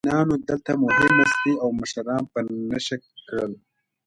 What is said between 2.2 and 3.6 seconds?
په نښه کړل.